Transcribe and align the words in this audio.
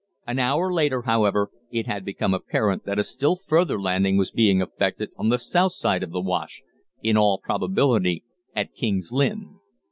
An 0.25 0.39
hour 0.39 0.73
later, 0.73 1.03
however, 1.03 1.51
it 1.69 1.85
had 1.85 2.03
become 2.03 2.33
apparent 2.33 2.85
that 2.85 2.97
a 2.97 3.03
still 3.03 3.35
further 3.35 3.79
landing 3.79 4.17
was 4.17 4.31
being 4.31 4.59
effected 4.59 5.11
on 5.15 5.29
the 5.29 5.37
south 5.37 5.73
side 5.73 6.01
of 6.01 6.09
the 6.09 6.19
Wash, 6.21 6.63
in 7.03 7.17
all 7.17 7.37
probability 7.37 8.23
at 8.55 8.73
King's 8.73 9.11
Lynn. 9.11 9.59